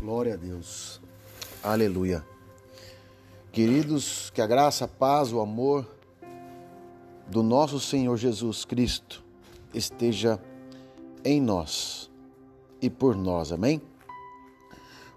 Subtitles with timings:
[0.00, 0.98] Glória a Deus.
[1.62, 2.24] Aleluia.
[3.52, 5.86] Queridos, que a graça, a paz, o amor
[7.26, 9.22] do nosso Senhor Jesus Cristo
[9.74, 10.40] esteja
[11.22, 12.10] em nós
[12.80, 13.52] e por nós.
[13.52, 13.82] Amém?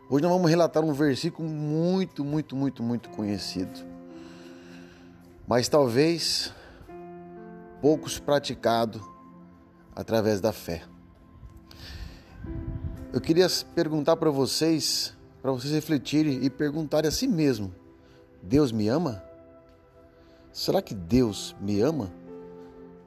[0.09, 3.79] Hoje nós vamos relatar um versículo muito, muito, muito, muito conhecido.
[5.47, 6.53] Mas talvez
[7.81, 9.01] poucos praticado
[9.95, 10.83] através da fé.
[13.13, 13.45] Eu queria
[13.75, 17.71] perguntar para vocês, para vocês refletirem e perguntarem a si mesmo:
[18.41, 19.23] Deus me ama?
[20.51, 22.11] Será que Deus me ama?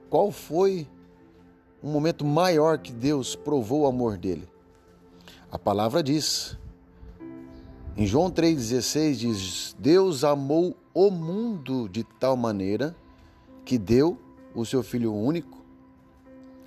[0.09, 0.87] Qual foi
[1.83, 4.49] o momento maior que Deus provou o amor dele?
[5.51, 6.57] A palavra diz,
[7.97, 12.95] em João 3,16 diz: Deus amou o mundo de tal maneira
[13.65, 14.17] que deu
[14.55, 15.59] o seu Filho único,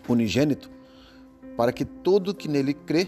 [0.09, 0.69] unigênito,
[1.55, 3.07] para que todo que nele crê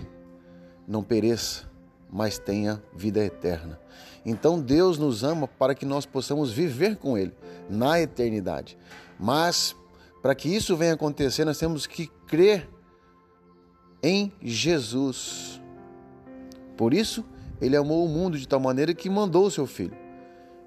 [0.91, 1.63] não pereça,
[2.11, 3.79] mas tenha vida eterna.
[4.25, 7.33] Então Deus nos ama para que nós possamos viver com Ele
[7.69, 8.77] na eternidade.
[9.17, 9.73] Mas
[10.21, 12.69] para que isso venha acontecer, nós temos que crer
[14.03, 15.61] em Jesus.
[16.75, 17.23] Por isso,
[17.61, 19.95] Ele amou o mundo de tal maneira que mandou o seu Filho.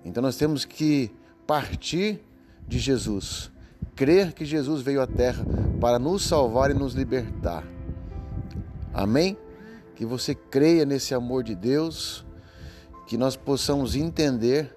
[0.05, 1.11] Então nós temos que
[1.47, 2.21] partir
[2.67, 3.53] de Jesus,
[3.95, 5.45] crer que Jesus veio à Terra
[5.81, 7.63] para nos salvar e nos libertar.
[8.93, 9.37] Amém?
[9.95, 12.25] Que você creia nesse amor de Deus,
[13.07, 14.77] que nós possamos entender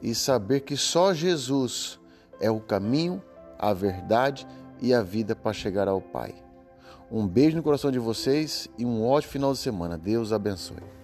[0.00, 1.98] e saber que só Jesus
[2.40, 3.22] é o caminho,
[3.58, 4.46] a verdade
[4.80, 6.34] e a vida para chegar ao Pai.
[7.10, 9.98] Um beijo no coração de vocês e um ótimo final de semana.
[9.98, 11.01] Deus abençoe.